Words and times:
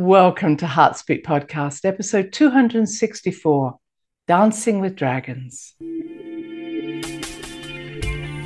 Welcome 0.00 0.56
to 0.56 0.66
Heartspeak 0.66 1.22
Podcast, 1.22 1.84
episode 1.84 2.32
264 2.32 3.78
Dancing 4.26 4.80
with 4.80 4.96
Dragons. 4.96 5.74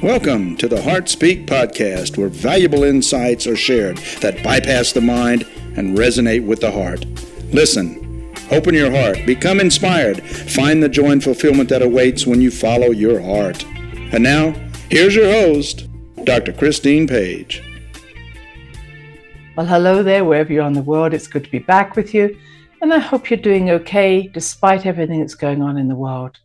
Welcome 0.03 0.59
to 0.59 0.69
the 0.69 0.77
Heartspeak 0.77 1.47
Podcast, 1.47 2.19
where 2.19 2.29
valuable 2.29 2.85
insights 2.85 3.47
are 3.47 3.57
shared 3.57 3.97
that 4.21 4.45
bypass 4.45 4.93
the 4.93 5.01
mind 5.01 5.45
and 5.75 5.97
resonate 5.97 6.47
with 6.47 6.61
the 6.61 6.71
heart. 6.71 7.07
Listen, 7.51 8.31
open 8.51 8.75
your 8.75 8.91
heart, 8.91 9.25
become 9.25 9.59
inspired, 9.59 10.23
find 10.23 10.83
the 10.83 10.89
joy 10.91 11.13
and 11.13 11.25
fulfillment 11.25 11.71
that 11.71 11.81
awaits 11.81 12.27
when 12.27 12.43
you 12.43 12.51
follow 12.51 12.91
your 12.91 13.23
heart. 13.23 13.65
And 14.13 14.23
now, 14.23 14.51
here's 14.91 15.17
your 15.17 15.33
host, 15.33 15.89
Dr. 16.25 16.53
Christine 16.53 17.09
Page. 17.09 17.63
Well, 19.59 19.67
hello 19.67 20.05
there, 20.05 20.25
wherever 20.25 20.53
you 20.53 20.63
are 20.63 20.69
in 20.69 20.73
the 20.73 20.83
world. 20.83 21.13
It's 21.13 21.27
good 21.27 21.43
to 21.43 21.51
be 21.51 21.59
back 21.59 21.97
with 21.97 22.15
you. 22.15 22.39
And 22.81 22.95
I 22.95 23.01
hope 23.01 23.29
you're 23.29 23.41
doing 23.41 23.71
okay 23.71 24.29
despite 24.33 24.87
everything 24.87 25.19
that's 25.19 25.35
going 25.35 25.63
on 25.63 25.77
in 25.77 25.89
the 25.89 25.97
world. 25.97 26.39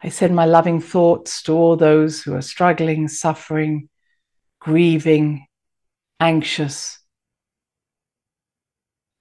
I 0.00 0.08
send 0.08 0.36
my 0.36 0.44
loving 0.44 0.80
thoughts 0.80 1.42
to 1.42 1.52
all 1.52 1.74
those 1.74 2.22
who 2.22 2.36
are 2.36 2.40
struggling, 2.40 3.08
suffering, 3.08 3.88
grieving, 4.60 5.46
anxious. 6.20 7.00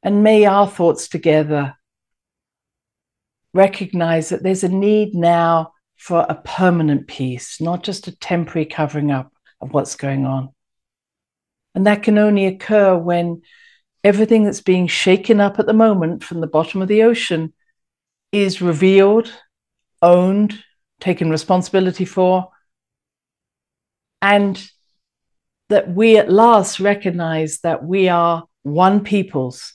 And 0.04 0.22
may 0.22 0.46
our 0.46 0.68
thoughts 0.68 1.08
together 1.08 1.74
recognize 3.52 4.30
that 4.30 4.44
there's 4.44 4.64
a 4.64 4.70
need 4.70 5.16
now 5.16 5.74
for 5.98 6.24
a 6.30 6.36
permanent 6.36 7.08
peace, 7.08 7.60
not 7.60 7.82
just 7.82 8.08
a 8.08 8.16
temporary 8.16 8.68
covering 8.68 9.10
up 9.10 9.34
of 9.60 9.74
what's 9.74 9.96
going 9.96 10.28
on. 10.28 10.50
And 11.76 11.86
that 11.88 12.04
can 12.04 12.18
only 12.18 12.46
occur 12.46 12.98
when 12.98 13.42
everything 14.04 14.44
that's 14.44 14.62
being 14.62 14.88
shaken 14.88 15.40
up 15.40 15.60
at 15.60 15.66
the 15.66 15.74
moment 15.74 16.24
from 16.24 16.42
the 16.42 16.48
bottom 16.48 16.82
of 16.82 16.88
the 16.88 17.04
ocean 17.04 17.54
is 18.32 18.62
revealed, 18.62 19.32
owned, 20.02 20.64
taken 21.00 21.30
responsibility 21.30 22.06
for, 22.06 22.50
and 24.22 24.70
that 25.70 25.90
we 25.90 26.18
at 26.18 26.32
last 26.32 26.80
recognize 26.80 27.60
that 27.60 27.84
we 27.84 28.10
are 28.10 28.46
one 28.64 29.04
peoples, 29.04 29.74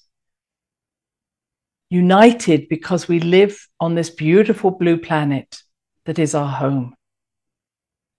united 1.91 2.69
because 2.69 3.09
we 3.09 3.21
live 3.21 3.69
on 3.81 3.95
this 3.95 4.11
beautiful 4.11 4.71
blue 4.71 4.99
planet 4.99 5.63
that 6.05 6.19
is 6.19 6.35
our 6.35 6.49
home, 6.49 6.95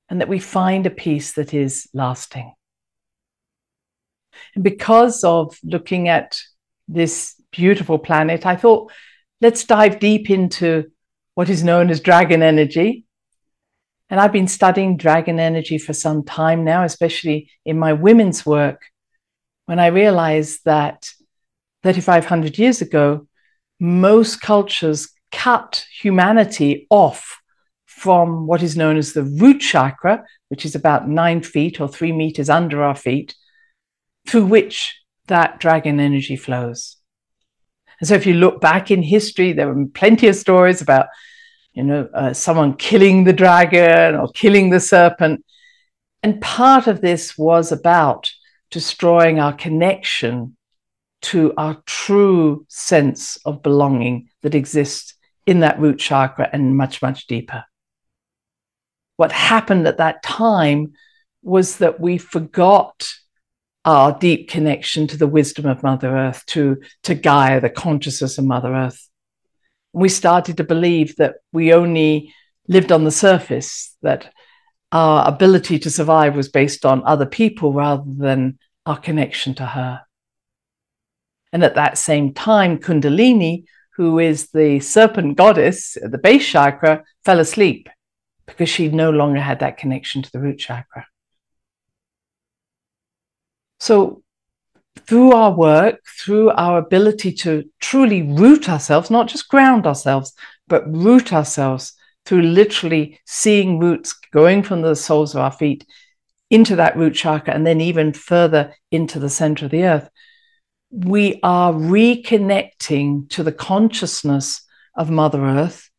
and 0.10 0.22
that 0.22 0.30
we 0.30 0.40
find 0.40 0.86
a 0.86 0.90
peace 0.90 1.34
that 1.34 1.54
is 1.54 1.88
lasting. 1.94 2.54
And 4.54 4.64
because 4.64 5.24
of 5.24 5.58
looking 5.64 6.08
at 6.08 6.40
this 6.88 7.36
beautiful 7.52 7.98
planet, 7.98 8.46
I 8.46 8.56
thought, 8.56 8.92
let's 9.42 9.64
dive 9.64 10.00
deep 10.00 10.30
into 10.30 10.92
what 11.36 11.50
is 11.50 11.64
known 11.64 11.90
as 11.90 12.00
dragon 12.00 12.42
energy. 12.42 13.06
And 14.10 14.20
I've 14.20 14.32
been 14.32 14.48
studying 14.48 14.98
dragon 14.98 15.40
energy 15.40 15.78
for 15.78 15.94
some 15.94 16.24
time 16.24 16.64
now, 16.64 16.84
especially 16.84 17.50
in 17.66 17.80
my 17.80 17.94
women's 17.94 18.46
work, 18.46 18.82
when 19.66 19.80
I 19.80 19.88
realized 19.88 20.62
that 20.66 21.10
3,500 21.84 22.58
years 22.58 22.82
ago, 22.82 23.28
most 23.80 24.42
cultures 24.42 25.10
cut 25.32 25.86
humanity 26.02 26.88
off 26.90 27.40
from 27.86 28.46
what 28.48 28.62
is 28.62 28.78
known 28.78 28.98
as 28.98 29.14
the 29.14 29.24
root 29.24 29.60
chakra, 29.60 30.24
which 30.50 30.66
is 30.66 30.76
about 30.76 31.08
nine 31.08 31.42
feet 31.42 31.82
or 31.82 31.88
three 31.88 32.12
meters 32.12 32.50
under 32.50 32.84
our 32.84 32.96
feet, 32.96 33.36
through 34.28 34.46
which 34.46 35.00
that 35.28 35.60
dragon 35.60 36.00
energy 36.00 36.36
flows. 36.36 36.98
And 38.00 38.08
so 38.08 38.16
if 38.16 38.26
you 38.26 38.34
look 38.34 38.62
back 38.62 38.92
in 38.92 39.02
history, 39.02 39.54
there 39.54 39.72
were 39.72 39.86
plenty 39.88 40.28
of 40.28 40.36
stories 40.36 40.82
about, 40.82 41.08
you 41.74 41.84
know, 41.84 42.10
uh, 42.14 42.34
someone 42.34 42.76
killing 42.76 43.24
the 43.24 43.34
dragon 43.34 44.16
or 44.16 44.30
killing 44.34 44.70
the 44.70 44.80
serpent. 44.80 45.46
And 46.22 46.42
part 46.42 46.88
of 46.88 47.02
this 47.02 47.38
was 47.38 47.72
about 47.72 48.32
destroying 48.72 49.40
our 49.40 49.54
connection 49.54 50.58
to 51.22 51.54
our 51.58 51.82
true 51.86 52.66
sense 52.70 53.38
of 53.46 53.64
belonging 53.64 54.30
that 54.42 54.56
exists 54.56 55.16
in 55.46 55.62
that 55.62 55.80
root 55.80 56.00
chakra 56.00 56.50
and 56.52 56.76
much, 56.76 57.02
much 57.02 57.28
deeper. 57.28 57.64
What 59.18 59.32
happened 59.32 59.88
at 59.88 59.98
that 59.98 60.22
time 60.24 60.94
was 61.42 61.78
that 61.78 62.00
we 62.00 62.18
forgot 62.18 63.08
our 63.86 64.18
deep 64.18 64.50
connection 64.50 65.06
to 65.08 65.18
the 65.18 65.28
wisdom 65.28 65.68
of 65.68 65.84
Mother 65.84 66.18
Earth, 66.18 66.44
to, 66.48 66.82
to 67.04 67.14
Gaia, 67.14 67.62
the 67.62 67.70
consciousness 67.70 68.38
of 68.40 68.46
Mother 68.46 68.74
Earth. 68.74 69.08
We 69.94 70.10
started 70.10 70.58
to 70.58 70.64
believe 70.64 71.16
that 71.18 71.36
we 71.54 71.72
only 71.72 72.34
lived 72.68 72.92
on 72.92 73.04
the 73.04 73.12
surface, 73.12 73.96
that 74.02 74.34
our 74.92 75.28
ability 75.28 75.78
to 75.80 75.92
survive 75.92 76.36
was 76.36 76.50
based 76.50 76.86
on 76.86 77.04
other 77.06 77.28
people 77.28 77.74
rather 77.74 78.04
than 78.08 78.58
our 78.86 78.98
connection 78.98 79.54
to 79.56 79.66
her. 79.66 80.02
And 81.54 81.64
at 81.64 81.76
that 81.76 81.98
same 81.98 82.34
time, 82.34 82.80
Kundalini, 82.80 83.66
who 83.96 84.20
is 84.20 84.50
the 84.50 84.80
serpent 84.80 85.38
goddess 85.38 85.96
at 85.98 86.12
the 86.12 86.18
base 86.18 86.46
chakra, 86.46 87.04
fell 87.24 87.40
asleep 87.40 87.88
because 88.46 88.68
she 88.68 88.90
no 88.90 89.12
longer 89.12 89.40
had 89.40 89.60
that 89.60 89.78
connection 89.78 90.22
to 90.22 90.32
the 90.32 90.40
root 90.40 90.58
chakra. 90.58 91.06
So, 93.80 94.22
through 95.08 95.34
our 95.34 95.52
work, 95.52 96.00
through 96.24 96.50
our 96.52 96.78
ability 96.80 97.34
to 97.34 97.66
truly 97.80 98.22
root 98.22 98.70
ourselves, 98.70 99.12
not 99.12 99.28
just 99.28 99.50
ground 99.50 99.86
ourselves, 99.86 100.34
but 100.68 100.84
root 100.88 101.34
ourselves 101.34 101.94
through 102.26 102.42
literally 102.42 103.20
seeing 103.26 103.78
roots 103.78 104.14
going 104.34 104.64
from 104.64 104.82
the 104.82 104.96
soles 104.96 105.36
of 105.36 105.42
our 105.42 105.52
feet 105.52 105.86
into 106.50 106.76
that 106.78 106.98
root 106.98 107.14
chakra 107.14 107.54
and 107.54 107.66
then 107.66 107.82
even 107.82 108.14
further 108.14 108.74
into 108.92 109.20
the 109.20 109.30
center 109.30 109.66
of 109.66 109.72
the 109.72 109.84
earth, 109.84 110.10
we 110.92 111.40
are 111.44 111.74
reconnecting 111.74 113.30
to 113.30 113.44
the 113.44 113.52
consciousness 113.52 114.62
of 114.96 115.10
Mother 115.10 115.44
Earth 115.44 115.90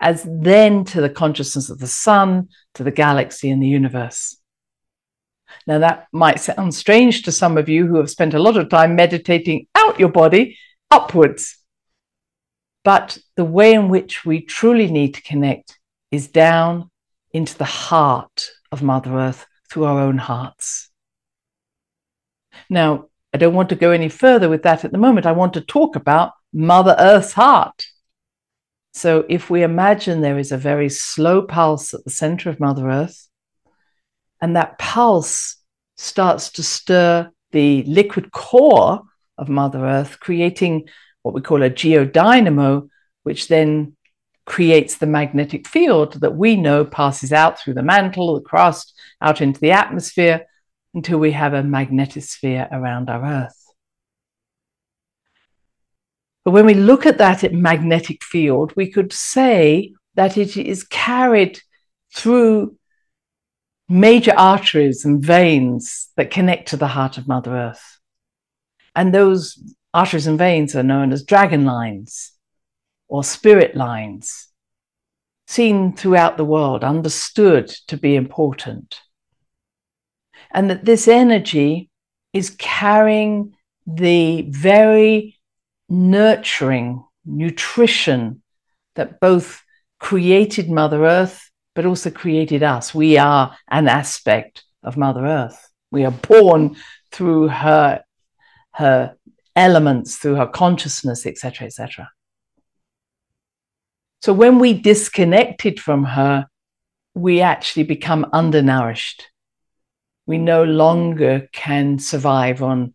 as 0.00 0.26
then 0.30 0.84
to 0.84 1.00
the 1.00 1.10
consciousness 1.10 1.70
of 1.70 1.80
the 1.80 1.86
sun, 1.88 2.48
to 2.74 2.84
the 2.84 2.90
galaxy 2.90 3.50
and 3.50 3.62
the 3.62 3.66
universe. 3.66 4.37
Now, 5.66 5.78
that 5.78 6.08
might 6.12 6.40
sound 6.40 6.74
strange 6.74 7.22
to 7.22 7.32
some 7.32 7.58
of 7.58 7.68
you 7.68 7.86
who 7.86 7.96
have 7.96 8.10
spent 8.10 8.34
a 8.34 8.38
lot 8.38 8.56
of 8.56 8.68
time 8.68 8.96
meditating 8.96 9.66
out 9.74 10.00
your 10.00 10.08
body 10.08 10.58
upwards. 10.90 11.58
But 12.84 13.18
the 13.36 13.44
way 13.44 13.74
in 13.74 13.88
which 13.88 14.24
we 14.24 14.40
truly 14.40 14.90
need 14.90 15.14
to 15.14 15.22
connect 15.22 15.78
is 16.10 16.28
down 16.28 16.90
into 17.32 17.56
the 17.56 17.64
heart 17.64 18.50
of 18.72 18.82
Mother 18.82 19.14
Earth 19.14 19.46
through 19.70 19.84
our 19.84 20.00
own 20.00 20.18
hearts. 20.18 20.90
Now, 22.70 23.08
I 23.34 23.38
don't 23.38 23.54
want 23.54 23.68
to 23.70 23.74
go 23.76 23.90
any 23.90 24.08
further 24.08 24.48
with 24.48 24.62
that 24.62 24.84
at 24.84 24.92
the 24.92 24.98
moment. 24.98 25.26
I 25.26 25.32
want 25.32 25.52
to 25.54 25.60
talk 25.60 25.96
about 25.96 26.32
Mother 26.52 26.96
Earth's 26.98 27.32
heart. 27.32 27.86
So, 28.94 29.24
if 29.28 29.50
we 29.50 29.62
imagine 29.62 30.20
there 30.20 30.38
is 30.38 30.50
a 30.50 30.56
very 30.56 30.88
slow 30.88 31.42
pulse 31.42 31.92
at 31.94 32.04
the 32.04 32.10
center 32.10 32.48
of 32.48 32.58
Mother 32.58 32.88
Earth, 32.88 33.27
and 34.40 34.56
that 34.56 34.78
pulse 34.78 35.56
starts 35.96 36.50
to 36.50 36.62
stir 36.62 37.30
the 37.50 37.82
liquid 37.84 38.30
core 38.30 39.02
of 39.36 39.48
Mother 39.48 39.84
Earth, 39.84 40.20
creating 40.20 40.88
what 41.22 41.34
we 41.34 41.40
call 41.40 41.62
a 41.62 41.70
geodynamo, 41.70 42.88
which 43.22 43.48
then 43.48 43.96
creates 44.46 44.96
the 44.96 45.06
magnetic 45.06 45.68
field 45.68 46.14
that 46.20 46.34
we 46.34 46.56
know 46.56 46.84
passes 46.84 47.32
out 47.32 47.58
through 47.58 47.74
the 47.74 47.82
mantle, 47.82 48.34
the 48.34 48.40
crust, 48.40 48.94
out 49.20 49.40
into 49.40 49.60
the 49.60 49.72
atmosphere 49.72 50.46
until 50.94 51.18
we 51.18 51.32
have 51.32 51.52
a 51.52 51.62
magnetosphere 51.62 52.68
around 52.72 53.10
our 53.10 53.24
Earth. 53.24 53.64
But 56.44 56.52
when 56.52 56.64
we 56.64 56.74
look 56.74 57.04
at 57.04 57.18
that 57.18 57.52
magnetic 57.52 58.24
field, 58.24 58.72
we 58.74 58.90
could 58.90 59.12
say 59.12 59.92
that 60.14 60.38
it 60.38 60.56
is 60.56 60.82
carried 60.84 61.60
through 62.14 62.77
major 63.88 64.34
arteries 64.36 65.04
and 65.04 65.22
veins 65.22 66.08
that 66.16 66.30
connect 66.30 66.68
to 66.68 66.76
the 66.76 66.88
heart 66.88 67.16
of 67.16 67.26
Mother 67.26 67.56
Earth. 67.56 67.98
And 68.94 69.14
those 69.14 69.58
arteries 69.94 70.26
and 70.26 70.38
veins 70.38 70.74
are 70.76 70.82
known 70.82 71.12
as 71.12 71.22
dragon 71.24 71.64
lines 71.64 72.32
or 73.08 73.24
spirit 73.24 73.74
lines, 73.74 74.48
seen 75.46 75.94
throughout 75.94 76.36
the 76.36 76.44
world, 76.44 76.84
understood 76.84 77.68
to 77.86 77.96
be 77.96 78.14
important. 78.14 79.00
And 80.50 80.68
that 80.68 80.84
this 80.84 81.08
energy 81.08 81.90
is 82.32 82.50
carrying 82.58 83.54
the 83.86 84.42
very 84.50 85.38
nurturing 85.88 87.04
nutrition 87.24 88.42
that 88.94 89.20
both 89.20 89.62
created 89.98 90.68
Mother 90.68 91.04
Earth 91.06 91.47
but 91.78 91.86
also 91.86 92.10
created 92.10 92.64
us. 92.64 92.92
We 92.92 93.18
are 93.18 93.56
an 93.70 93.86
aspect 93.86 94.64
of 94.82 94.96
Mother 94.96 95.24
Earth. 95.24 95.70
We 95.92 96.04
are 96.04 96.10
born 96.10 96.74
through 97.12 97.46
her, 97.46 98.02
her 98.72 99.14
elements, 99.54 100.16
through 100.16 100.34
her 100.34 100.48
consciousness, 100.48 101.24
etc., 101.24 101.68
etc. 101.68 102.10
So 104.20 104.32
when 104.32 104.58
we 104.58 104.72
disconnected 104.72 105.78
from 105.78 106.02
her, 106.02 106.48
we 107.14 107.42
actually 107.42 107.84
become 107.84 108.26
undernourished. 108.32 109.28
We 110.26 110.38
no 110.38 110.64
longer 110.64 111.48
can 111.52 112.00
survive 112.00 112.60
on 112.60 112.94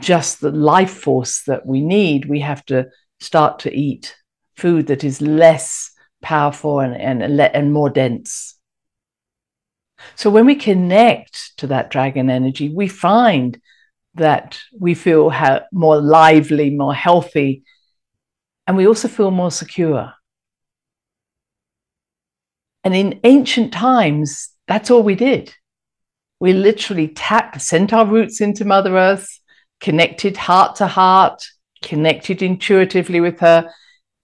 just 0.00 0.40
the 0.40 0.52
life 0.52 0.94
force 1.02 1.42
that 1.48 1.66
we 1.66 1.82
need. 1.82 2.24
We 2.24 2.40
have 2.40 2.64
to 2.72 2.86
start 3.20 3.58
to 3.58 3.76
eat 3.76 4.16
food 4.56 4.86
that 4.86 5.04
is 5.04 5.20
less 5.20 5.92
powerful 6.26 6.80
and, 6.80 6.94
and, 6.96 7.40
and 7.40 7.72
more 7.72 7.88
dense. 7.88 8.58
So 10.16 10.28
when 10.28 10.44
we 10.44 10.56
connect 10.56 11.56
to 11.58 11.68
that 11.68 11.90
dragon 11.90 12.28
energy, 12.28 12.68
we 12.68 12.88
find 12.88 13.60
that 14.14 14.58
we 14.76 14.94
feel 14.94 15.30
ha- 15.30 15.66
more 15.72 16.00
lively, 16.00 16.70
more 16.70 16.94
healthy, 16.94 17.62
and 18.66 18.76
we 18.76 18.88
also 18.88 19.06
feel 19.06 19.30
more 19.30 19.52
secure. 19.52 20.12
And 22.82 22.92
in 22.92 23.20
ancient 23.22 23.72
times, 23.72 24.50
that's 24.66 24.90
all 24.90 25.04
we 25.04 25.14
did. 25.14 25.54
We 26.40 26.52
literally 26.54 27.08
tapped, 27.08 27.62
sent 27.62 27.92
our 27.92 28.04
roots 28.04 28.40
into 28.40 28.64
Mother 28.64 28.96
Earth, 28.96 29.28
connected 29.80 30.36
heart 30.36 30.74
to 30.76 30.88
heart, 30.88 31.40
connected 31.82 32.42
intuitively 32.42 33.20
with 33.20 33.38
her. 33.40 33.70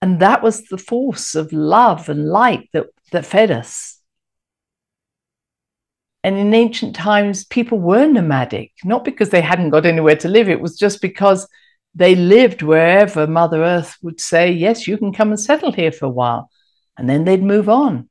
And 0.03 0.19
that 0.19 0.43
was 0.43 0.65
the 0.65 0.77
force 0.77 1.33
of 1.33 1.53
love 1.53 2.09
and 2.09 2.27
light 2.27 2.67
that, 2.73 2.87
that 3.13 3.25
fed 3.25 3.51
us. 3.51 4.01
And 6.25 6.35
in 6.35 6.53
ancient 6.53 6.93
times, 6.93 7.45
people 7.45 7.79
were 7.79 8.05
nomadic, 8.05 8.73
not 8.83 9.05
because 9.05 9.29
they 9.29 9.39
hadn't 9.39 9.69
got 9.69 9.85
anywhere 9.85 10.17
to 10.17 10.27
live, 10.27 10.49
it 10.49 10.59
was 10.59 10.77
just 10.77 11.01
because 11.01 11.47
they 11.95 12.15
lived 12.15 12.63
wherever 12.63 13.25
Mother 13.27 13.63
Earth 13.63 13.95
would 14.01 14.19
say, 14.19 14.51
Yes, 14.51 14.89
you 14.89 14.97
can 14.97 15.13
come 15.13 15.29
and 15.29 15.39
settle 15.39 15.71
here 15.71 15.93
for 15.93 16.07
a 16.07 16.17
while. 16.19 16.49
And 16.97 17.09
then 17.09 17.23
they'd 17.23 17.41
move 17.41 17.69
on. 17.69 18.09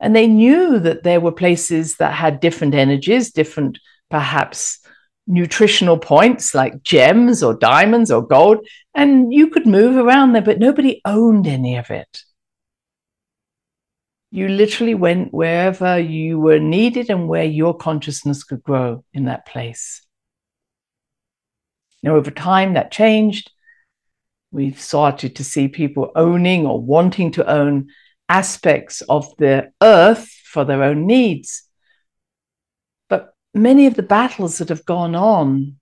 And 0.00 0.16
they 0.16 0.26
knew 0.26 0.78
that 0.78 1.02
there 1.02 1.20
were 1.20 1.30
places 1.30 1.96
that 1.96 2.14
had 2.14 2.40
different 2.40 2.74
energies, 2.74 3.32
different, 3.32 3.78
perhaps, 4.08 4.78
nutritional 5.26 5.98
points 5.98 6.54
like 6.54 6.82
gems 6.82 7.42
or 7.42 7.54
diamonds 7.54 8.10
or 8.10 8.26
gold. 8.26 8.66
And 8.94 9.32
you 9.32 9.48
could 9.48 9.66
move 9.66 9.96
around 9.96 10.32
there, 10.32 10.42
but 10.42 10.58
nobody 10.58 11.00
owned 11.04 11.46
any 11.46 11.76
of 11.76 11.90
it. 11.90 12.22
You 14.30 14.48
literally 14.48 14.94
went 14.94 15.32
wherever 15.32 15.98
you 15.98 16.40
were 16.40 16.58
needed 16.58 17.08
and 17.08 17.28
where 17.28 17.44
your 17.44 17.76
consciousness 17.76 18.42
could 18.42 18.62
grow 18.62 19.04
in 19.12 19.26
that 19.26 19.46
place. 19.46 20.04
Now, 22.02 22.16
over 22.16 22.30
time, 22.30 22.74
that 22.74 22.90
changed. 22.90 23.50
We've 24.50 24.80
started 24.80 25.36
to 25.36 25.44
see 25.44 25.68
people 25.68 26.12
owning 26.14 26.66
or 26.66 26.80
wanting 26.80 27.32
to 27.32 27.50
own 27.50 27.88
aspects 28.28 29.00
of 29.02 29.26
the 29.38 29.72
earth 29.82 30.28
for 30.44 30.64
their 30.64 30.82
own 30.82 31.06
needs. 31.06 31.68
Many 33.54 33.86
of 33.86 33.94
the 33.94 34.02
battles 34.02 34.58
that 34.58 34.68
have 34.68 34.84
gone 34.84 35.14
on 35.14 35.76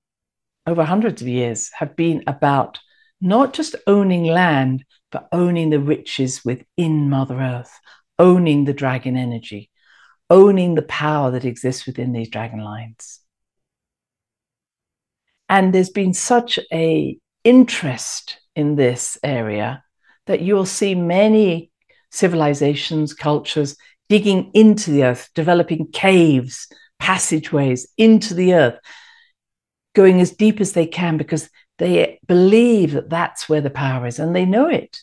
over 0.66 0.84
hundreds 0.84 1.22
of 1.22 1.28
years 1.28 1.70
have 1.78 1.96
been 1.96 2.22
about 2.26 2.78
not 3.20 3.54
just 3.54 3.74
owning 3.86 4.24
land, 4.24 4.84
but 5.10 5.28
owning 5.32 5.70
the 5.70 5.80
riches 5.80 6.44
within 6.44 7.08
Mother 7.08 7.40
Earth, 7.40 7.80
owning 8.18 8.66
the 8.66 8.74
dragon 8.74 9.16
energy, 9.16 9.70
owning 10.28 10.74
the 10.74 10.82
power 10.82 11.30
that 11.30 11.46
exists 11.46 11.86
within 11.86 12.12
these 12.12 12.28
dragon 12.28 12.60
lines. 12.60 13.20
And 15.48 15.72
there's 15.72 15.90
been 15.90 16.14
such 16.14 16.58
a 16.72 17.16
interest 17.42 18.38
in 18.54 18.76
this 18.76 19.18
area 19.22 19.82
that 20.26 20.40
you'll 20.40 20.66
see 20.66 20.94
many 20.94 21.70
civilizations, 22.10 23.14
cultures 23.14 23.76
digging 24.08 24.50
into 24.52 24.90
the 24.90 25.04
earth, 25.04 25.30
developing 25.34 25.90
caves, 25.90 26.68
passageways 27.02 27.88
into 27.98 28.32
the 28.32 28.54
earth, 28.54 28.78
going 29.92 30.20
as 30.20 30.30
deep 30.30 30.60
as 30.60 30.72
they 30.72 30.86
can 30.86 31.16
because 31.16 31.50
they 31.78 32.20
believe 32.28 32.92
that 32.92 33.10
that's 33.10 33.48
where 33.48 33.60
the 33.60 33.70
power 33.70 34.06
is 34.06 34.20
and 34.20 34.36
they 34.36 34.44
know 34.44 34.68
it. 34.68 35.00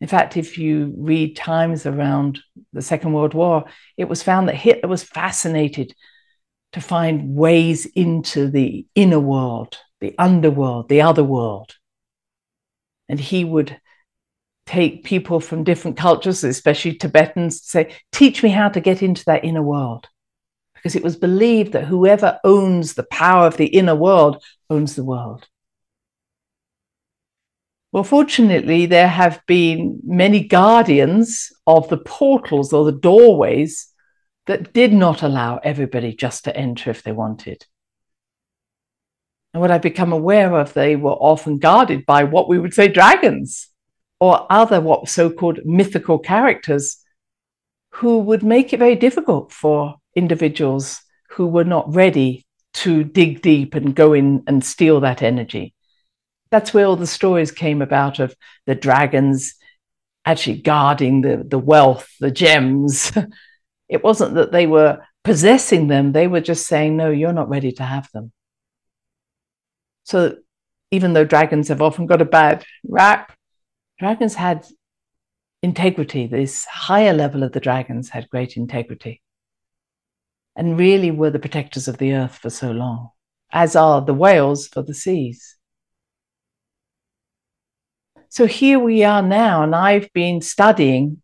In 0.00 0.08
fact, 0.08 0.36
if 0.36 0.58
you 0.58 0.92
read 0.96 1.36
times 1.36 1.86
around 1.86 2.40
the 2.72 2.82
Second 2.82 3.12
World 3.12 3.32
War, 3.32 3.66
it 3.96 4.08
was 4.08 4.24
found 4.24 4.48
that 4.48 4.56
Hitler 4.56 4.88
was 4.88 5.04
fascinated 5.04 5.94
to 6.72 6.80
find 6.80 7.36
ways 7.36 7.86
into 7.86 8.50
the 8.50 8.88
inner 8.96 9.20
world, 9.20 9.78
the 10.00 10.16
underworld, 10.18 10.88
the 10.88 11.02
other 11.02 11.22
world. 11.22 11.76
And 13.08 13.20
he 13.20 13.44
would 13.44 13.80
take 14.66 15.04
people 15.04 15.38
from 15.38 15.62
different 15.62 15.96
cultures, 15.96 16.42
especially 16.42 16.94
Tibetans, 16.94 17.60
to 17.60 17.68
say, 17.68 17.94
teach 18.10 18.42
me 18.42 18.48
how 18.48 18.68
to 18.68 18.80
get 18.80 19.00
into 19.00 19.24
that 19.26 19.44
inner 19.44 19.62
world. 19.62 20.08
Because 20.80 20.96
it 20.96 21.04
was 21.04 21.16
believed 21.16 21.72
that 21.72 21.84
whoever 21.84 22.40
owns 22.42 22.94
the 22.94 23.02
power 23.04 23.46
of 23.46 23.58
the 23.58 23.66
inner 23.66 23.94
world 23.94 24.42
owns 24.70 24.96
the 24.96 25.04
world. 25.04 25.46
Well, 27.92 28.04
fortunately, 28.04 28.86
there 28.86 29.08
have 29.08 29.42
been 29.46 30.00
many 30.02 30.42
guardians 30.44 31.52
of 31.66 31.88
the 31.88 31.98
portals 31.98 32.72
or 32.72 32.84
the 32.84 32.98
doorways 32.98 33.88
that 34.46 34.72
did 34.72 34.92
not 34.92 35.22
allow 35.22 35.58
everybody 35.58 36.14
just 36.14 36.44
to 36.44 36.56
enter 36.56 36.90
if 36.90 37.02
they 37.02 37.12
wanted. 37.12 37.66
And 39.52 39.60
what 39.60 39.70
I've 39.70 39.82
become 39.82 40.12
aware 40.12 40.56
of, 40.58 40.72
they 40.72 40.96
were 40.96 41.12
often 41.12 41.58
guarded 41.58 42.06
by 42.06 42.24
what 42.24 42.48
we 42.48 42.58
would 42.58 42.72
say 42.72 42.88
dragons 42.88 43.68
or 44.20 44.46
other 44.50 44.80
what 44.80 45.08
so 45.08 45.28
called 45.28 45.58
mythical 45.64 46.18
characters 46.18 46.98
who 47.94 48.20
would 48.20 48.44
make 48.44 48.72
it 48.72 48.78
very 48.78 48.94
difficult 48.94 49.50
for 49.52 49.96
individuals 50.14 51.02
who 51.30 51.46
were 51.46 51.64
not 51.64 51.94
ready 51.94 52.44
to 52.72 53.04
dig 53.04 53.42
deep 53.42 53.74
and 53.74 53.94
go 53.94 54.12
in 54.12 54.42
and 54.46 54.64
steal 54.64 55.00
that 55.00 55.22
energy 55.22 55.74
that's 56.50 56.74
where 56.74 56.86
all 56.86 56.96
the 56.96 57.06
stories 57.06 57.52
came 57.52 57.80
about 57.80 58.18
of 58.18 58.34
the 58.66 58.74
dragons 58.74 59.54
actually 60.24 60.60
guarding 60.60 61.22
the, 61.22 61.44
the 61.46 61.58
wealth, 61.58 62.08
the 62.20 62.30
gems. 62.30 63.12
it 63.88 64.04
wasn't 64.04 64.34
that 64.34 64.52
they 64.52 64.66
were 64.66 65.00
possessing 65.22 65.88
them, 65.88 66.12
they 66.12 66.26
were 66.26 66.40
just 66.40 66.66
saying, 66.66 66.96
no, 66.96 67.10
you're 67.10 67.32
not 67.32 67.48
ready 67.48 67.72
to 67.72 67.82
have 67.82 68.08
them. 68.12 68.32
So 70.04 70.38
even 70.90 71.12
though 71.12 71.24
dragons 71.24 71.68
have 71.68 71.82
often 71.82 72.06
got 72.06 72.22
a 72.22 72.26
bad 72.26 72.64
rap, 72.86 73.32
dragons 73.98 74.34
had 74.34 74.66
integrity. 75.62 76.26
This 76.26 76.64
higher 76.64 77.12
level 77.12 77.42
of 77.42 77.52
the 77.52 77.60
dragons 77.60 78.08
had 78.08 78.30
great 78.30 78.56
integrity 78.56 79.20
and 80.56 80.78
really 80.78 81.10
were 81.10 81.30
the 81.30 81.38
protectors 81.38 81.88
of 81.88 81.98
the 81.98 82.12
earth 82.12 82.38
for 82.38 82.50
so 82.50 82.70
long, 82.70 83.10
as 83.52 83.76
are 83.76 84.00
the 84.00 84.14
whales 84.14 84.66
for 84.66 84.82
the 84.82 84.94
seas. 84.94 85.56
So 88.28 88.46
here 88.46 88.78
we 88.78 89.02
are 89.02 89.22
now, 89.22 89.62
and 89.62 89.74
I've 89.74 90.12
been 90.12 90.40
studying 90.40 91.20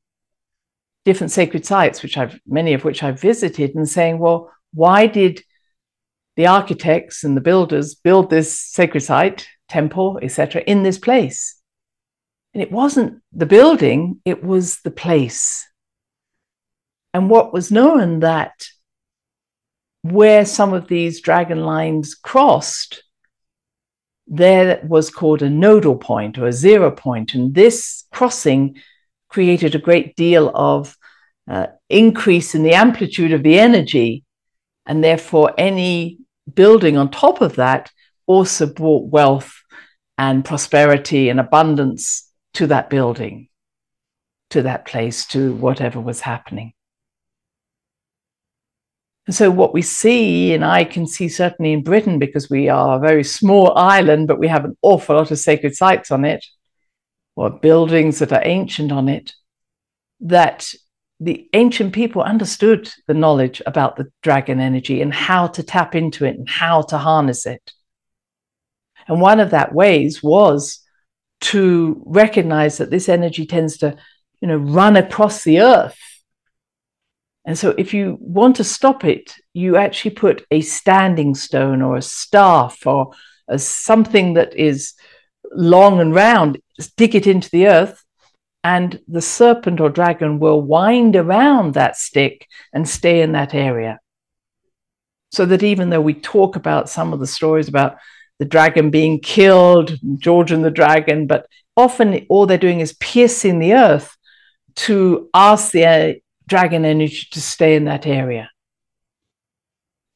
different 1.04 1.30
sacred 1.30 1.64
sites, 1.64 2.02
which 2.02 2.18
I've 2.18 2.40
many 2.46 2.74
of 2.74 2.84
which 2.84 3.02
I've 3.02 3.20
visited, 3.20 3.74
and 3.74 3.88
saying, 3.88 4.18
well, 4.18 4.50
why 4.74 5.06
did 5.06 5.42
the 6.34 6.48
architects 6.48 7.22
and 7.22 7.36
the 7.36 7.40
builders 7.40 7.94
build 7.94 8.28
this 8.28 8.58
sacred 8.58 9.02
site, 9.02 9.46
temple, 9.68 10.18
etc., 10.20 10.62
in 10.66 10.82
this 10.82 10.98
place? 10.98 11.60
And 12.54 12.62
it 12.62 12.72
wasn't 12.72 13.22
the 13.32 13.46
building, 13.46 14.20
it 14.24 14.42
was 14.42 14.80
the 14.80 14.90
place. 14.90 15.64
And 17.14 17.30
what 17.30 17.52
was 17.52 17.70
known 17.70 18.20
that 18.20 18.66
where 20.12 20.44
some 20.44 20.72
of 20.72 20.88
these 20.88 21.20
dragon 21.20 21.60
lines 21.64 22.14
crossed, 22.14 23.02
there 24.26 24.80
was 24.84 25.10
called 25.10 25.42
a 25.42 25.50
nodal 25.50 25.96
point 25.96 26.38
or 26.38 26.46
a 26.46 26.52
zero 26.52 26.90
point, 26.90 27.34
and 27.34 27.54
this 27.54 28.04
crossing 28.12 28.76
created 29.28 29.74
a 29.74 29.80
great 29.80 30.16
deal 30.16 30.50
of 30.54 30.96
uh, 31.48 31.66
increase 31.88 32.54
in 32.54 32.62
the 32.62 32.74
amplitude 32.74 33.32
of 33.32 33.42
the 33.42 33.58
energy, 33.58 34.24
and 34.86 35.02
therefore 35.02 35.52
any 35.56 36.18
building 36.52 36.96
on 36.96 37.10
top 37.10 37.40
of 37.40 37.56
that 37.56 37.90
also 38.26 38.66
brought 38.66 39.10
wealth 39.10 39.62
and 40.18 40.44
prosperity 40.44 41.28
and 41.28 41.38
abundance 41.38 42.30
to 42.54 42.66
that 42.66 42.90
building, 42.90 43.48
to 44.50 44.62
that 44.62 44.86
place, 44.86 45.26
to 45.26 45.54
whatever 45.54 46.00
was 46.00 46.20
happening. 46.20 46.72
And 49.26 49.34
so, 49.34 49.50
what 49.50 49.74
we 49.74 49.82
see, 49.82 50.54
and 50.54 50.64
I 50.64 50.84
can 50.84 51.06
see 51.06 51.28
certainly 51.28 51.72
in 51.72 51.82
Britain, 51.82 52.18
because 52.18 52.48
we 52.48 52.68
are 52.68 52.96
a 52.96 53.00
very 53.00 53.24
small 53.24 53.76
island, 53.76 54.28
but 54.28 54.38
we 54.38 54.48
have 54.48 54.64
an 54.64 54.76
awful 54.82 55.16
lot 55.16 55.30
of 55.30 55.38
sacred 55.38 55.74
sites 55.74 56.10
on 56.10 56.24
it, 56.24 56.44
or 57.34 57.50
buildings 57.50 58.20
that 58.20 58.32
are 58.32 58.42
ancient 58.44 58.92
on 58.92 59.08
it, 59.08 59.32
that 60.20 60.72
the 61.18 61.48
ancient 61.54 61.92
people 61.92 62.22
understood 62.22 62.92
the 63.06 63.14
knowledge 63.14 63.62
about 63.66 63.96
the 63.96 64.06
dragon 64.22 64.60
energy 64.60 65.00
and 65.00 65.12
how 65.12 65.46
to 65.46 65.62
tap 65.62 65.94
into 65.94 66.24
it 66.24 66.36
and 66.36 66.48
how 66.48 66.82
to 66.82 66.98
harness 66.98 67.46
it. 67.46 67.72
And 69.08 69.20
one 69.20 69.40
of 69.40 69.50
that 69.50 69.74
ways 69.74 70.22
was 70.22 70.80
to 71.42 72.02
recognize 72.06 72.78
that 72.78 72.90
this 72.90 73.08
energy 73.08 73.46
tends 73.46 73.78
to, 73.78 73.96
you 74.40 74.48
know, 74.48 74.56
run 74.56 74.96
across 74.96 75.44
the 75.44 75.60
earth. 75.60 75.98
And 77.46 77.56
so 77.56 77.74
if 77.78 77.94
you 77.94 78.18
want 78.20 78.56
to 78.56 78.64
stop 78.64 79.04
it, 79.04 79.32
you 79.54 79.76
actually 79.76 80.10
put 80.10 80.44
a 80.50 80.60
standing 80.60 81.34
stone 81.36 81.80
or 81.80 81.96
a 81.96 82.02
staff 82.02 82.84
or 82.86 83.12
a, 83.48 83.56
something 83.58 84.34
that 84.34 84.54
is 84.54 84.94
long 85.52 86.00
and 86.00 86.12
round, 86.12 86.58
stick 86.80 87.14
it 87.14 87.28
into 87.28 87.48
the 87.50 87.68
earth, 87.68 88.04
and 88.64 88.98
the 89.06 89.22
serpent 89.22 89.80
or 89.80 89.88
dragon 89.88 90.40
will 90.40 90.60
wind 90.60 91.14
around 91.14 91.74
that 91.74 91.96
stick 91.96 92.48
and 92.72 92.88
stay 92.88 93.22
in 93.22 93.30
that 93.32 93.54
area. 93.54 94.00
So 95.30 95.46
that 95.46 95.62
even 95.62 95.90
though 95.90 96.00
we 96.00 96.14
talk 96.14 96.56
about 96.56 96.90
some 96.90 97.12
of 97.12 97.20
the 97.20 97.28
stories 97.28 97.68
about 97.68 97.96
the 98.40 98.44
dragon 98.44 98.90
being 98.90 99.20
killed, 99.20 99.96
George 100.18 100.50
and 100.50 100.64
the 100.64 100.70
dragon, 100.70 101.28
but 101.28 101.46
often 101.76 102.26
all 102.28 102.46
they're 102.46 102.58
doing 102.58 102.80
is 102.80 102.94
piercing 102.94 103.60
the 103.60 103.74
earth 103.74 104.16
to 104.74 105.30
ask 105.32 105.70
the 105.70 106.20
dragon 106.48 106.84
energy 106.84 107.26
to 107.30 107.40
stay 107.40 107.76
in 107.76 107.84
that 107.84 108.06
area. 108.06 108.50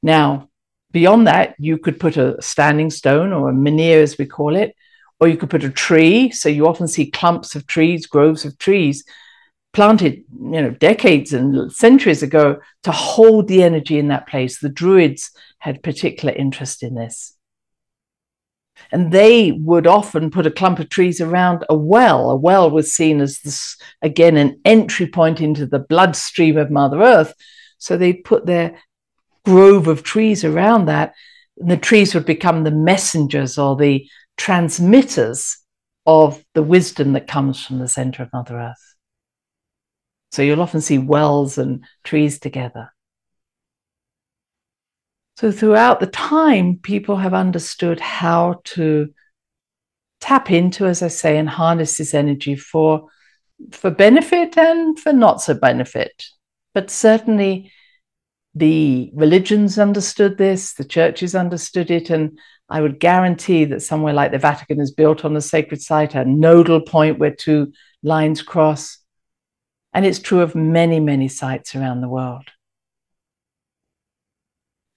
Now, 0.02 0.48
beyond 0.92 1.26
that, 1.26 1.54
you 1.58 1.78
could 1.78 2.00
put 2.00 2.16
a 2.16 2.40
standing 2.40 2.90
stone 2.90 3.32
or 3.32 3.50
a 3.50 3.54
menhir, 3.54 4.02
as 4.02 4.18
we 4.18 4.26
call 4.26 4.56
it, 4.56 4.74
or 5.18 5.28
you 5.28 5.36
could 5.36 5.50
put 5.50 5.64
a 5.64 5.70
tree. 5.70 6.30
So 6.30 6.48
you 6.48 6.66
often 6.66 6.88
see 6.88 7.10
clumps 7.10 7.54
of 7.54 7.66
trees, 7.66 8.06
groves 8.06 8.44
of 8.44 8.58
trees 8.58 9.04
planted, 9.72 10.24
you 10.32 10.62
know, 10.62 10.70
decades 10.70 11.32
and 11.32 11.72
centuries 11.72 12.22
ago 12.22 12.60
to 12.82 12.92
hold 12.92 13.46
the 13.46 13.62
energy 13.62 13.98
in 13.98 14.08
that 14.08 14.26
place. 14.26 14.58
The 14.58 14.68
Druids 14.68 15.30
had 15.58 15.82
particular 15.82 16.34
interest 16.34 16.82
in 16.82 16.94
this. 16.94 17.36
And 18.92 19.12
they 19.12 19.52
would 19.52 19.86
often 19.86 20.30
put 20.30 20.46
a 20.46 20.50
clump 20.50 20.78
of 20.78 20.88
trees 20.88 21.20
around 21.20 21.64
a 21.68 21.74
well. 21.74 22.30
A 22.30 22.36
well 22.36 22.70
was 22.70 22.92
seen 22.92 23.20
as 23.20 23.40
this, 23.40 23.76
again, 24.02 24.36
an 24.36 24.60
entry 24.64 25.06
point 25.06 25.40
into 25.40 25.66
the 25.66 25.78
bloodstream 25.78 26.56
of 26.56 26.70
Mother 26.70 27.02
Earth. 27.02 27.34
So 27.78 27.96
they'd 27.96 28.24
put 28.24 28.46
their 28.46 28.78
grove 29.44 29.86
of 29.86 30.02
trees 30.02 30.44
around 30.44 30.86
that. 30.86 31.14
And 31.58 31.70
the 31.70 31.76
trees 31.76 32.14
would 32.14 32.26
become 32.26 32.64
the 32.64 32.70
messengers 32.70 33.58
or 33.58 33.76
the 33.76 34.08
transmitters 34.36 35.58
of 36.06 36.42
the 36.54 36.62
wisdom 36.62 37.12
that 37.12 37.28
comes 37.28 37.64
from 37.64 37.78
the 37.78 37.88
center 37.88 38.22
of 38.22 38.32
Mother 38.32 38.58
Earth. 38.58 38.96
So 40.32 40.42
you'll 40.42 40.62
often 40.62 40.80
see 40.80 40.98
wells 40.98 41.58
and 41.58 41.84
trees 42.04 42.38
together. 42.38 42.92
So 45.40 45.50
throughout 45.50 46.00
the 46.00 46.06
time, 46.06 46.76
people 46.82 47.16
have 47.16 47.32
understood 47.32 47.98
how 47.98 48.60
to 48.64 49.08
tap 50.20 50.50
into, 50.50 50.84
as 50.84 51.02
I 51.02 51.08
say, 51.08 51.38
and 51.38 51.48
harness 51.48 51.96
this 51.96 52.12
energy 52.12 52.56
for, 52.56 53.08
for 53.70 53.90
benefit 53.90 54.58
and 54.58 55.00
for 55.00 55.14
not 55.14 55.40
so 55.40 55.54
benefit. 55.54 56.26
But 56.74 56.90
certainly 56.90 57.72
the 58.54 59.10
religions 59.14 59.78
understood 59.78 60.36
this, 60.36 60.74
the 60.74 60.84
churches 60.84 61.34
understood 61.34 61.90
it, 61.90 62.10
and 62.10 62.38
I 62.68 62.82
would 62.82 63.00
guarantee 63.00 63.64
that 63.64 63.80
somewhere 63.80 64.12
like 64.12 64.32
the 64.32 64.38
Vatican 64.38 64.78
is 64.78 64.92
built 64.92 65.24
on 65.24 65.34
a 65.34 65.40
sacred 65.40 65.80
site, 65.80 66.14
a 66.14 66.26
nodal 66.26 66.82
point 66.82 67.18
where 67.18 67.34
two 67.34 67.72
lines 68.02 68.42
cross. 68.42 68.98
And 69.94 70.04
it's 70.04 70.18
true 70.18 70.42
of 70.42 70.54
many, 70.54 71.00
many 71.00 71.28
sites 71.28 71.74
around 71.74 72.02
the 72.02 72.10
world. 72.10 72.50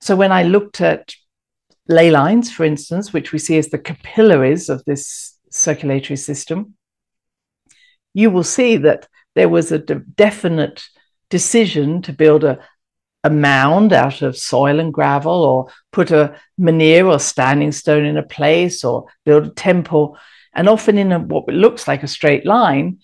So 0.03 0.17
when 0.17 0.33
I 0.33 0.43
looked 0.43 0.81
at 0.81 1.15
ley 1.87 2.11
lines, 2.11 2.51
for 2.51 2.65
instance, 2.65 3.13
which 3.13 3.31
we 3.31 3.39
see 3.39 3.57
as 3.57 3.69
the 3.69 3.77
capillaries 3.77 4.67
of 4.67 4.83
this 4.83 5.39
circulatory 5.49 6.17
system, 6.17 6.73
you 8.13 8.29
will 8.29 8.43
see 8.43 8.75
that 8.75 9.07
there 9.35 9.47
was 9.47 9.71
a 9.71 9.79
de- 9.79 10.03
definite 10.17 10.83
decision 11.29 12.01
to 12.01 12.11
build 12.11 12.43
a, 12.43 12.59
a 13.23 13.29
mound 13.29 13.93
out 13.93 14.21
of 14.21 14.37
soil 14.37 14.81
and 14.81 14.93
gravel, 14.93 15.45
or 15.45 15.71
put 15.93 16.11
a 16.11 16.35
menhir 16.59 17.09
or 17.09 17.17
standing 17.17 17.71
stone 17.71 18.03
in 18.03 18.17
a 18.17 18.23
place, 18.23 18.83
or 18.83 19.05
build 19.23 19.45
a 19.45 19.51
temple, 19.51 20.17
and 20.53 20.67
often 20.67 20.97
in 20.97 21.13
a, 21.13 21.19
what 21.19 21.47
looks 21.47 21.87
like 21.87 22.03
a 22.03 22.09
straight 22.09 22.45
line. 22.45 22.99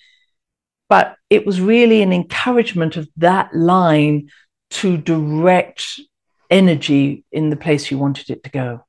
But 0.89 1.15
it 1.29 1.45
was 1.45 1.61
really 1.61 2.01
an 2.01 2.11
encouragement 2.11 2.97
of 2.97 3.07
that 3.15 3.55
line 3.55 4.31
to 4.71 4.97
direct 4.97 6.01
energy 6.49 7.23
in 7.31 7.49
the 7.49 7.55
place 7.55 7.91
you 7.91 7.97
wanted 7.97 8.29
it 8.29 8.43
to 8.43 8.49
go. 8.49 8.85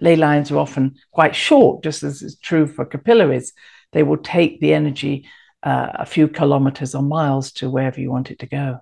Ley 0.00 0.16
lines 0.16 0.50
are 0.50 0.58
often 0.58 0.96
quite 1.12 1.36
short, 1.36 1.82
just 1.82 2.02
as 2.02 2.22
is 2.22 2.36
true 2.38 2.66
for 2.66 2.84
capillaries. 2.84 3.52
They 3.92 4.02
will 4.02 4.16
take 4.16 4.60
the 4.60 4.74
energy 4.74 5.26
uh, 5.62 5.90
a 5.94 6.06
few 6.06 6.28
kilometers 6.28 6.94
or 6.94 7.02
miles 7.02 7.52
to 7.52 7.70
wherever 7.70 8.00
you 8.00 8.10
want 8.10 8.30
it 8.30 8.40
to 8.40 8.46
go. 8.46 8.80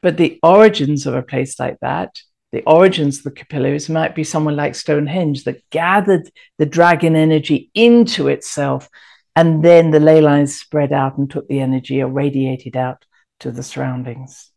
But 0.00 0.16
the 0.16 0.38
origins 0.42 1.06
of 1.06 1.14
a 1.14 1.22
place 1.22 1.58
like 1.58 1.78
that, 1.80 2.20
the 2.52 2.62
origins 2.62 3.18
of 3.18 3.24
the 3.24 3.30
capillaries 3.30 3.88
might 3.88 4.14
be 4.14 4.24
someone 4.24 4.56
like 4.56 4.74
Stonehenge 4.74 5.44
that 5.44 5.68
gathered 5.70 6.30
the 6.58 6.66
dragon 6.66 7.16
energy 7.16 7.70
into 7.74 8.28
itself, 8.28 8.88
and 9.34 9.64
then 9.64 9.90
the 9.90 10.00
ley 10.00 10.20
lines 10.20 10.58
spread 10.58 10.92
out 10.92 11.18
and 11.18 11.30
took 11.30 11.48
the 11.48 11.60
energy 11.60 12.00
or 12.00 12.08
radiated 12.08 12.76
out 12.76 13.04
to 13.40 13.50
the 13.50 13.62
surroundings. 13.62 14.50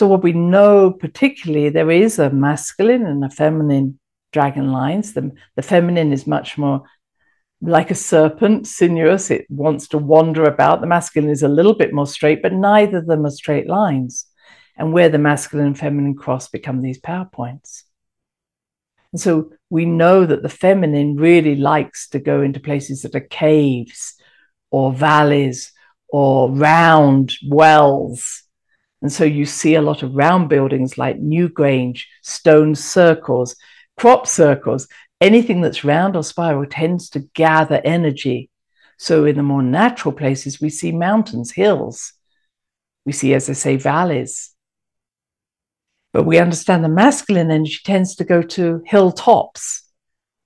So, 0.00 0.06
what 0.06 0.22
we 0.22 0.32
know 0.32 0.90
particularly, 0.90 1.68
there 1.68 1.90
is 1.90 2.18
a 2.18 2.30
masculine 2.30 3.04
and 3.04 3.22
a 3.22 3.28
feminine 3.28 3.98
dragon 4.32 4.72
lines. 4.72 5.12
The, 5.12 5.30
the 5.56 5.62
feminine 5.62 6.10
is 6.10 6.26
much 6.26 6.56
more 6.56 6.84
like 7.60 7.90
a 7.90 7.94
serpent, 7.94 8.66
sinuous. 8.66 9.30
It 9.30 9.44
wants 9.50 9.88
to 9.88 9.98
wander 9.98 10.44
about. 10.44 10.80
The 10.80 10.86
masculine 10.86 11.28
is 11.28 11.42
a 11.42 11.48
little 11.48 11.74
bit 11.74 11.92
more 11.92 12.06
straight, 12.06 12.40
but 12.40 12.54
neither 12.54 12.96
of 12.96 13.08
them 13.08 13.26
are 13.26 13.30
straight 13.30 13.66
lines. 13.66 14.24
And 14.78 14.94
where 14.94 15.10
the 15.10 15.18
masculine 15.18 15.66
and 15.66 15.78
feminine 15.78 16.14
cross 16.14 16.48
become 16.48 16.80
these 16.80 16.98
power 16.98 17.28
points. 17.30 17.84
And 19.12 19.20
so 19.20 19.52
we 19.68 19.84
know 19.84 20.24
that 20.24 20.42
the 20.42 20.48
feminine 20.48 21.16
really 21.16 21.56
likes 21.56 22.08
to 22.08 22.18
go 22.18 22.40
into 22.40 22.58
places 22.58 23.02
that 23.02 23.14
are 23.14 23.20
caves 23.20 24.14
or 24.70 24.94
valleys 24.94 25.72
or 26.08 26.50
round 26.50 27.34
wells 27.46 28.44
and 29.02 29.12
so 29.12 29.24
you 29.24 29.46
see 29.46 29.74
a 29.74 29.82
lot 29.82 30.02
of 30.02 30.14
round 30.14 30.48
buildings 30.48 30.98
like 30.98 31.20
Newgrange, 31.20 32.04
stone 32.22 32.74
circles, 32.74 33.56
crop 33.96 34.26
circles, 34.26 34.88
anything 35.20 35.60
that's 35.60 35.84
round 35.84 36.16
or 36.16 36.22
spiral 36.22 36.66
tends 36.66 37.08
to 37.10 37.20
gather 37.34 37.80
energy. 37.84 38.50
So 38.98 39.24
in 39.24 39.36
the 39.36 39.42
more 39.42 39.62
natural 39.62 40.12
places, 40.12 40.60
we 40.60 40.68
see 40.68 40.92
mountains, 40.92 41.52
hills. 41.52 42.12
We 43.06 43.12
see, 43.12 43.32
as 43.32 43.48
I 43.48 43.54
say, 43.54 43.76
valleys. 43.76 44.54
But 46.12 46.24
we 46.24 46.38
understand 46.38 46.84
the 46.84 46.88
masculine 46.88 47.50
energy 47.50 47.78
tends 47.84 48.16
to 48.16 48.24
go 48.24 48.42
to 48.42 48.82
hilltops 48.84 49.88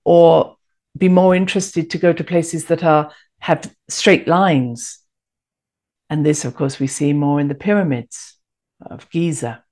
or 0.05 0.57
be 0.97 1.09
more 1.09 1.35
interested 1.35 1.91
to 1.91 1.99
go 1.99 2.13
to 2.13 2.23
places 2.23 2.67
that 2.67 2.85
are 2.85 3.11
have 3.41 3.75
straight 3.89 4.29
lines. 4.29 5.01
And 6.09 6.25
this, 6.25 6.45
of 6.45 6.55
course, 6.55 6.79
we 6.79 6.87
see 6.87 7.13
more 7.13 7.41
in 7.41 7.49
the 7.49 7.55
pyramids 7.55 8.34
of 8.87 9.09
Giza. 9.11 9.65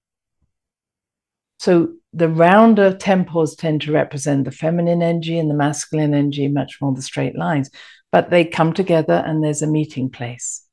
So 1.59 1.95
the 2.13 2.29
rounder 2.29 2.93
temples 2.93 3.55
tend 3.55 3.83
to 3.83 3.93
represent 3.93 4.45
the 4.45 4.51
feminine 4.51 5.03
energy 5.03 5.39
and 5.39 5.49
the 5.49 5.55
masculine 5.55 6.13
energy, 6.13 6.49
much 6.49 6.79
more 6.81 6.93
the 6.93 7.03
straight 7.03 7.37
lines, 7.37 7.71
but 8.11 8.31
they 8.31 8.45
come 8.45 8.73
together 8.73 9.23
and 9.25 9.43
there's 9.43 9.63
a 9.63 9.67
meeting 9.67 10.11
place. 10.11 10.67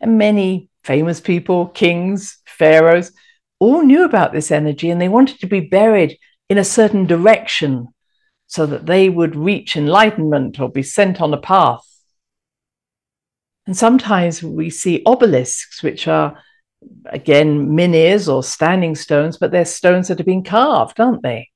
And 0.00 0.16
many 0.16 0.70
famous 0.84 1.20
people, 1.20 1.66
kings, 1.66 2.38
pharaohs, 2.46 3.12
all 3.58 3.82
knew 3.82 4.04
about 4.04 4.32
this 4.32 4.50
energy 4.50 4.90
and 4.90 5.00
they 5.00 5.08
wanted 5.08 5.40
to 5.40 5.46
be 5.46 5.60
buried 5.60 6.18
in 6.48 6.58
a 6.58 6.64
certain 6.64 7.06
direction 7.06 7.88
so 8.46 8.66
that 8.66 8.86
they 8.86 9.08
would 9.08 9.34
reach 9.34 9.76
enlightenment 9.76 10.60
or 10.60 10.68
be 10.68 10.82
sent 10.82 11.20
on 11.20 11.34
a 11.34 11.38
path. 11.38 11.84
And 13.66 13.76
sometimes 13.76 14.42
we 14.42 14.68
see 14.70 15.02
obelisks, 15.06 15.82
which 15.82 16.06
are 16.06 16.38
again, 17.06 17.74
menhirs 17.74 18.28
or 18.28 18.42
standing 18.42 18.94
stones, 18.94 19.36
but 19.36 19.50
they're 19.50 19.64
stones 19.64 20.08
that 20.08 20.18
have 20.18 20.26
been 20.26 20.44
carved, 20.44 21.00
aren't 21.00 21.22
they? 21.22 21.50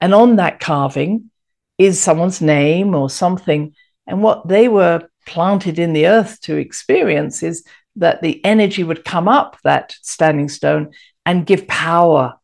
And 0.00 0.14
on 0.14 0.36
that 0.36 0.60
carving 0.60 1.30
is 1.78 2.00
someone's 2.00 2.40
name 2.40 2.94
or 2.94 3.10
something. 3.10 3.74
And 4.06 4.22
what 4.22 4.48
they 4.48 4.68
were 4.68 5.08
planted 5.26 5.78
in 5.78 5.92
the 5.92 6.06
earth 6.06 6.40
to 6.42 6.56
experience 6.56 7.42
is 7.42 7.64
that 7.96 8.22
the 8.22 8.44
energy 8.44 8.84
would 8.84 9.04
come 9.04 9.28
up 9.28 9.56
that 9.64 9.94
standing 10.02 10.48
stone 10.48 10.92
and 11.24 11.46
give 11.46 11.66
power 11.66 12.34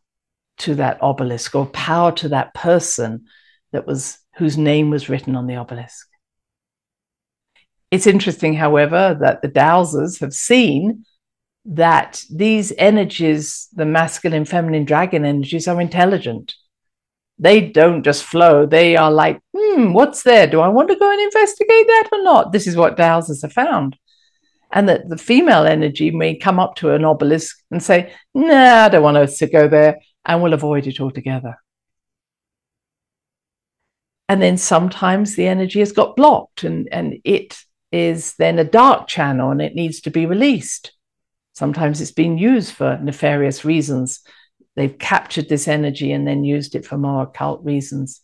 to 0.59 0.75
that 0.77 1.03
obelisk 1.03 1.55
or 1.55 1.67
power 1.67 2.13
to 2.13 2.29
that 2.31 2.55
person 2.55 3.27
that 3.73 3.87
was 3.87 4.19
whose 4.37 4.57
name 4.57 4.91
was 4.91 5.09
written 5.09 5.37
on 5.37 5.47
the 5.47 5.57
obelisk. 5.57 6.09
It's 7.91 8.07
interesting, 8.07 8.55
however, 8.55 9.17
that 9.21 9.43
the 9.43 9.49
dowsers 9.49 10.21
have 10.21 10.33
seen 10.33 11.05
that 11.65 12.23
these 12.31 12.73
energies, 12.77 13.69
the 13.73 13.87
masculine, 13.87 14.45
feminine, 14.45 14.85
dragon 14.85 15.25
energies, 15.25 15.69
are 15.69 15.81
intelligent. 15.81 16.55
they 17.43 17.61
don't 17.61 18.05
just 18.05 18.23
flow. 18.23 18.67
They 18.67 18.97
are 18.97 19.11
like, 19.11 19.41
hmm, 19.57 19.93
what's 19.93 20.23
there? 20.23 20.47
Do 20.47 20.61
I 20.61 20.69
want 20.69 20.89
to 20.91 20.97
go 20.97 21.11
and 21.11 21.21
investigate 21.21 21.87
that 21.89 22.09
or 22.13 22.23
not? 22.23 22.53
This 22.53 22.69
is 22.69 22.77
what 22.77 22.97
dowsers 22.97 23.43
have 23.43 23.53
found. 23.53 23.97
And 24.71 24.89
that 24.89 25.09
the 25.09 25.19
female 25.19 25.67
energy 25.67 26.13
may 26.13 26.37
come 26.37 26.61
up 26.61 26.77
to 26.77 26.95
an 26.95 27.05
obelisk 27.05 27.59
and 27.71 27.83
say, 27.83 28.13
nah, 28.33 28.85
I 28.85 28.89
don't 28.89 29.03
want 29.03 29.17
us 29.17 29.39
to 29.39 29.49
go 29.49 29.67
there, 29.69 29.99
and 30.25 30.41
we'll 30.41 30.55
avoid 30.55 30.87
it 30.87 31.01
altogether. 31.01 31.57
And 34.29 34.41
then 34.41 34.57
sometimes 34.57 35.35
the 35.35 35.49
energy 35.49 35.81
has 35.81 35.93
got 35.93 36.17
blocked 36.17 36.65
and, 36.65 36.89
and 36.91 37.19
it 37.25 37.59
is 37.91 38.35
then 38.37 38.59
a 38.59 38.65
dark 38.65 39.09
channel 39.09 39.51
and 39.51 39.61
it 39.61 39.75
needs 39.75 40.01
to 40.03 40.11
be 40.11 40.25
released. 40.25 40.93
Sometimes 41.53 42.01
it's 42.01 42.13
been 42.13 42.39
used 42.39 42.75
for 42.75 42.99
nefarious 43.03 43.65
reasons. 43.65 44.21
They've 44.75 44.99
captured 44.99 45.49
this 45.49 45.69
energy 45.69 46.13
and 46.13 46.27
then 46.27 46.45
used 46.45 46.75
it 46.75 46.87
for 46.87 46.97
more 46.97 47.25
occult 47.25 47.65
reasons. 47.65 48.21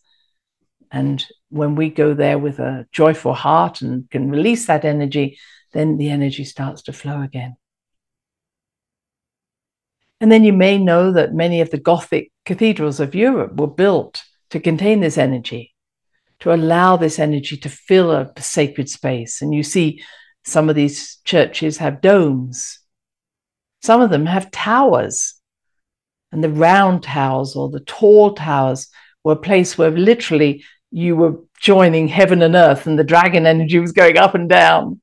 And 0.91 1.23
when 1.49 1.75
we 1.75 1.89
go 1.89 2.13
there 2.13 2.39
with 2.39 2.59
a 2.59 2.87
joyful 2.91 3.33
heart 3.33 3.81
and 3.81 4.09
can 4.09 4.31
release 4.31 4.65
that 4.65 4.85
energy, 4.85 5.37
then 5.73 5.97
the 5.97 6.09
energy 6.09 6.43
starts 6.43 6.81
to 6.83 6.93
flow 6.93 7.21
again. 7.21 7.55
And 10.19 10.31
then 10.31 10.43
you 10.43 10.51
may 10.51 10.77
know 10.77 11.11
that 11.11 11.33
many 11.33 11.61
of 11.61 11.69
the 11.69 11.77
Gothic 11.77 12.31
cathedrals 12.45 12.99
of 12.99 13.15
Europe 13.15 13.55
were 13.55 13.67
built 13.67 14.23
to 14.49 14.59
contain 14.59 14.99
this 14.99 15.17
energy 15.17 15.73
to 16.39 16.53
allow 16.53 16.97
this 16.97 17.19
energy 17.19 17.57
to 17.57 17.69
fill 17.69 18.11
a 18.11 18.31
sacred 18.39 18.89
space. 18.89 19.41
And 19.41 19.53
you 19.53 19.63
see 19.63 20.01
some 20.45 20.69
of 20.69 20.75
these 20.75 21.17
churches 21.25 21.77
have 21.77 22.01
domes, 22.01 22.78
some 23.81 24.01
of 24.01 24.09
them 24.09 24.25
have 24.25 24.51
towers. 24.51 25.35
And 26.31 26.43
the 26.43 26.49
round 26.49 27.03
towers 27.03 27.55
or 27.55 27.69
the 27.69 27.79
tall 27.81 28.33
towers 28.33 28.87
were 29.23 29.33
a 29.33 29.37
place 29.37 29.77
where 29.77 29.91
literally 29.91 30.63
you 30.91 31.15
were 31.15 31.39
joining 31.59 32.07
heaven 32.07 32.41
and 32.41 32.55
earth, 32.55 32.87
and 32.87 32.97
the 32.97 33.03
dragon 33.03 33.45
energy 33.45 33.79
was 33.79 33.91
going 33.91 34.17
up 34.17 34.35
and 34.35 34.49
down. 34.49 35.01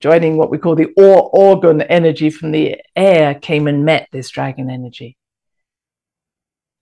Joining 0.00 0.36
what 0.36 0.50
we 0.50 0.58
call 0.58 0.76
the 0.76 0.92
or- 0.96 1.30
orgone 1.32 1.84
energy 1.88 2.30
from 2.30 2.52
the 2.52 2.76
air 2.94 3.34
came 3.34 3.66
and 3.66 3.84
met 3.84 4.08
this 4.12 4.30
dragon 4.30 4.70
energy. 4.70 5.16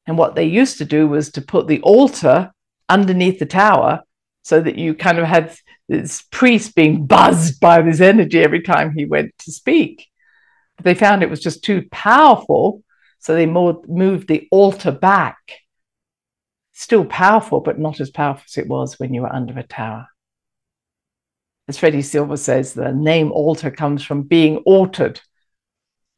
And 0.06 0.18
what 0.18 0.34
they 0.34 0.44
used 0.44 0.78
to 0.78 0.84
do 0.84 1.08
was 1.08 1.30
to 1.32 1.40
put 1.40 1.66
the 1.66 1.80
altar 1.80 2.52
underneath 2.88 3.38
the 3.38 3.46
tower 3.46 4.02
so 4.42 4.60
that 4.60 4.76
you 4.76 4.94
kind 4.94 5.18
of 5.18 5.24
had 5.24 5.56
this 5.88 6.22
priest 6.30 6.74
being 6.74 7.06
buzzed 7.06 7.58
by 7.58 7.82
this 7.82 8.00
energy 8.00 8.40
every 8.40 8.62
time 8.62 8.92
he 8.92 9.04
went 9.04 9.32
to 9.38 9.50
speak. 9.50 10.06
They 10.82 10.94
found 10.94 11.22
it 11.22 11.30
was 11.30 11.40
just 11.40 11.64
too 11.64 11.86
powerful, 11.90 12.82
so 13.18 13.34
they 13.34 13.46
moved 13.46 14.28
the 14.28 14.46
altar 14.50 14.92
back. 14.92 15.38
Still 16.72 17.04
powerful, 17.04 17.60
but 17.60 17.78
not 17.78 18.00
as 18.00 18.10
powerful 18.10 18.44
as 18.46 18.58
it 18.58 18.68
was 18.68 18.98
when 18.98 19.14
you 19.14 19.22
were 19.22 19.34
under 19.34 19.58
a 19.58 19.62
tower. 19.62 20.08
As 21.68 21.78
Freddy 21.78 22.02
Silva 22.02 22.36
says, 22.36 22.74
the 22.74 22.92
name 22.92 23.32
altar 23.32 23.70
comes 23.70 24.04
from 24.04 24.22
being 24.22 24.58
altered 24.58 25.20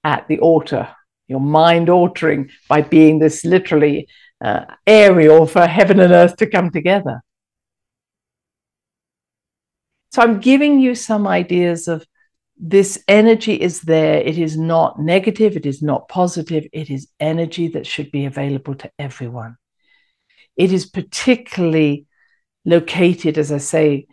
at 0.05 0.27
the 0.29 0.41
altar, 0.41 0.89
your 1.29 1.41
mind 1.41 1.89
altering 1.89 2.51
by 2.69 2.83
being 2.83 3.19
this 3.19 3.45
literally 3.45 4.09
uh, 4.45 4.65
aerial 4.87 5.47
for 5.47 5.67
heaven 5.67 6.01
and 6.01 6.13
earth 6.13 6.37
to 6.37 6.47
come 6.47 6.71
together. 6.71 7.23
So 10.13 10.23
I'm 10.23 10.41
giving 10.41 10.81
you 10.81 10.95
some 10.95 11.27
ideas 11.27 11.89
of 11.89 12.05
this 12.59 13.03
energy 13.07 13.55
is 13.55 13.83
there. 13.83 14.21
It 14.21 14.37
is 14.39 14.57
not 14.57 15.01
negative. 15.01 15.57
It 15.57 15.67
is 15.67 15.81
not 15.83 16.09
positive. 16.09 16.67
It 16.73 16.91
is 16.91 17.09
energy 17.21 17.69
that 17.69 17.87
should 17.87 18.11
be 18.11 18.25
available 18.25 18.75
to 18.77 18.91
everyone. 18.99 19.57
It 20.57 20.73
is 20.73 20.87
particularly 20.87 22.07
located, 22.65 23.39
as 23.39 23.53
I 23.53 23.59
say, 23.59 24.07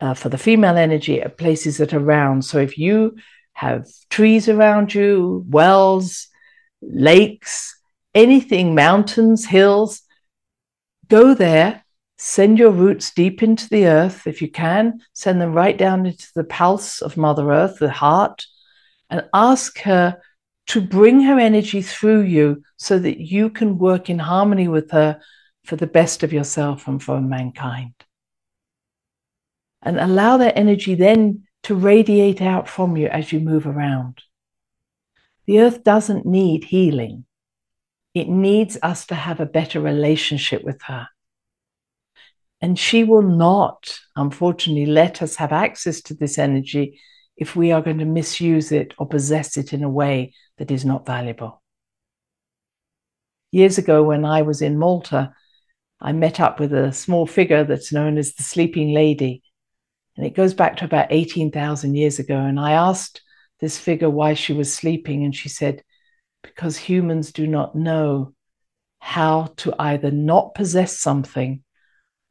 uh, 0.00 0.14
for 0.14 0.30
the 0.30 0.38
female 0.38 0.76
energy 0.76 1.20
at 1.20 1.36
places 1.36 1.76
that 1.76 1.92
are 1.92 2.00
round. 2.00 2.44
So 2.44 2.58
if 2.58 2.78
you 2.78 3.16
have 3.52 3.86
trees 4.08 4.48
around 4.48 4.94
you, 4.94 5.44
wells, 5.48 6.28
lakes, 6.80 7.78
anything, 8.14 8.74
mountains, 8.74 9.46
hills, 9.46 10.02
go 11.08 11.34
there, 11.34 11.81
send 12.24 12.56
your 12.56 12.70
roots 12.70 13.12
deep 13.12 13.42
into 13.42 13.68
the 13.68 13.84
earth 13.84 14.28
if 14.28 14.40
you 14.40 14.48
can, 14.48 15.00
send 15.12 15.40
them 15.40 15.52
right 15.52 15.76
down 15.76 16.06
into 16.06 16.28
the 16.36 16.44
pulse 16.44 17.02
of 17.02 17.16
Mother 17.16 17.50
Earth, 17.50 17.80
the 17.80 17.90
heart, 17.90 18.46
and 19.10 19.28
ask 19.34 19.80
her 19.80 20.22
to 20.68 20.80
bring 20.80 21.22
her 21.22 21.36
energy 21.36 21.82
through 21.82 22.20
you 22.20 22.62
so 22.76 22.96
that 23.00 23.18
you 23.18 23.50
can 23.50 23.76
work 23.76 24.08
in 24.08 24.20
harmony 24.20 24.68
with 24.68 24.92
her 24.92 25.20
for 25.64 25.74
the 25.74 25.88
best 25.88 26.22
of 26.22 26.32
yourself 26.32 26.86
and 26.86 27.02
for 27.02 27.20
mankind. 27.20 27.94
And 29.82 29.98
allow 29.98 30.36
that 30.36 30.56
energy 30.56 30.94
then 30.94 31.48
to 31.64 31.74
radiate 31.74 32.40
out 32.40 32.68
from 32.68 32.96
you 32.96 33.08
as 33.08 33.32
you 33.32 33.40
move 33.40 33.66
around. 33.66 34.22
The 35.46 35.58
earth 35.58 35.82
doesn't 35.82 36.24
need 36.24 36.62
healing. 36.62 37.24
It 38.14 38.28
needs 38.28 38.78
us 38.80 39.06
to 39.06 39.16
have 39.16 39.40
a 39.40 39.46
better 39.46 39.80
relationship 39.80 40.62
with 40.62 40.80
her. 40.82 41.08
And 42.62 42.78
she 42.78 43.02
will 43.02 43.22
not, 43.22 43.98
unfortunately, 44.14 44.86
let 44.86 45.20
us 45.20 45.34
have 45.36 45.52
access 45.52 46.00
to 46.02 46.14
this 46.14 46.38
energy 46.38 47.00
if 47.36 47.56
we 47.56 47.72
are 47.72 47.82
going 47.82 47.98
to 47.98 48.04
misuse 48.04 48.70
it 48.70 48.94
or 48.98 49.08
possess 49.08 49.56
it 49.56 49.72
in 49.72 49.82
a 49.82 49.90
way 49.90 50.32
that 50.58 50.70
is 50.70 50.84
not 50.84 51.04
valuable. 51.04 51.60
Years 53.50 53.78
ago, 53.78 54.04
when 54.04 54.24
I 54.24 54.42
was 54.42 54.62
in 54.62 54.78
Malta, 54.78 55.34
I 56.00 56.12
met 56.12 56.38
up 56.38 56.60
with 56.60 56.72
a 56.72 56.92
small 56.92 57.26
figure 57.26 57.64
that's 57.64 57.92
known 57.92 58.16
as 58.16 58.34
the 58.34 58.44
Sleeping 58.44 58.94
Lady. 58.94 59.42
And 60.16 60.24
it 60.24 60.36
goes 60.36 60.54
back 60.54 60.76
to 60.76 60.84
about 60.84 61.08
18,000 61.10 61.96
years 61.96 62.20
ago. 62.20 62.36
And 62.36 62.60
I 62.60 62.72
asked 62.72 63.22
this 63.58 63.76
figure 63.76 64.10
why 64.10 64.34
she 64.34 64.52
was 64.52 64.72
sleeping. 64.72 65.24
And 65.24 65.34
she 65.34 65.48
said, 65.48 65.82
because 66.42 66.76
humans 66.76 67.32
do 67.32 67.48
not 67.48 67.74
know 67.74 68.34
how 69.00 69.52
to 69.56 69.74
either 69.80 70.12
not 70.12 70.54
possess 70.54 70.96
something 70.96 71.64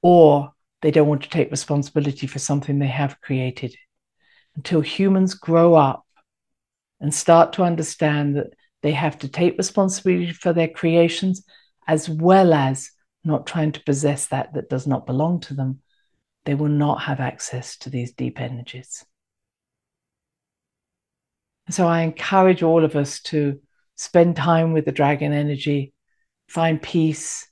or 0.02 0.52
they 0.82 0.92
don't 0.92 1.08
want 1.08 1.24
to 1.24 1.30
take 1.30 1.52
responsibility 1.52 2.28
for 2.28 2.40
something 2.40 2.80
they 2.80 2.88
have 2.88 3.22
created. 3.22 3.76
Until 4.56 4.82
humans 4.82 5.36
grow 5.36 5.76
up 5.76 6.06
and 7.00 7.14
start 7.14 7.54
to 7.54 7.64
understand 7.64 8.36
that 8.36 8.54
they 8.82 8.92
have 8.92 9.20
to 9.20 9.28
take 9.28 9.58
responsibility 9.58 10.34
for 10.34 10.54
their 10.54 10.68
creations 10.68 11.44
as 11.88 12.10
well 12.10 12.54
as 12.54 12.92
not 13.24 13.46
trying 13.46 13.72
to 13.72 13.84
possess 13.84 14.28
that 14.28 14.54
that 14.54 14.70
does 14.70 14.88
not 14.88 15.06
belong 15.06 15.40
to 15.42 15.54
them, 15.54 15.80
they 16.46 16.56
will 16.56 16.68
not 16.68 17.02
have 17.02 17.20
access 17.20 17.78
to 17.78 17.90
these 17.90 18.14
deep 18.14 18.40
energies. 18.42 19.06
So 21.70 21.88
I 21.88 22.02
encourage 22.02 22.64
all 22.64 22.84
of 22.84 22.96
us 22.96 23.22
to 23.24 23.60
spend 23.96 24.36
time 24.36 24.74
with 24.74 24.86
the 24.86 24.92
dragon 24.92 25.32
energy, 25.32 25.94
find 26.48 26.82
peace, 26.82 27.48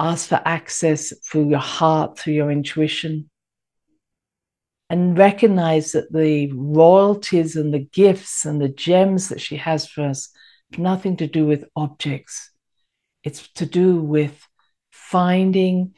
ask 0.00 0.28
for 0.28 0.40
access 0.44 1.12
through 1.24 1.50
your 1.50 1.58
heart, 1.58 2.18
through 2.18 2.32
your 2.32 2.50
intuition, 2.50 3.30
and 4.88 5.16
recognize 5.16 5.92
that 5.92 6.12
the 6.12 6.50
royalties 6.52 7.54
and 7.54 7.72
the 7.72 7.86
gifts 7.92 8.44
and 8.44 8.60
the 8.60 8.68
gems 8.68 9.28
that 9.28 9.40
she 9.40 9.56
has 9.56 9.86
for 9.86 10.02
us 10.02 10.30
have 10.72 10.80
nothing 10.80 11.16
to 11.18 11.26
do 11.26 11.46
with 11.46 11.64
objects. 11.76 12.50
It's 13.22 13.48
to 13.52 13.66
do 13.66 14.00
with 14.00 14.46
finding 14.90 15.94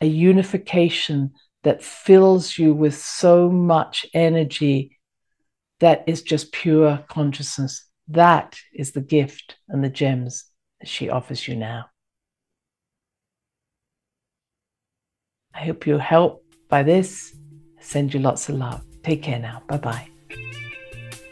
a 0.00 0.06
unification 0.06 1.32
that 1.62 1.84
fills 1.84 2.58
you 2.58 2.74
with 2.74 2.96
so 2.96 3.50
much 3.50 4.06
energy 4.14 4.98
that 5.80 6.04
is 6.06 6.22
just 6.22 6.52
pure 6.52 7.04
consciousness. 7.08 7.86
That 8.08 8.56
is 8.72 8.92
the 8.92 9.00
gift 9.00 9.56
and 9.68 9.84
the 9.84 9.90
gems 9.90 10.44
that 10.80 10.88
she 10.88 11.08
offers 11.08 11.46
you 11.46 11.56
now. 11.56 11.86
I 15.54 15.64
hope 15.64 15.86
you're 15.86 15.98
helped 15.98 16.44
by 16.68 16.82
this. 16.82 17.34
I 17.78 17.82
send 17.82 18.14
you 18.14 18.20
lots 18.20 18.48
of 18.48 18.56
love. 18.56 18.82
Take 19.02 19.22
care 19.22 19.38
now. 19.38 19.62
Bye 19.68 19.78
bye. 19.78 20.08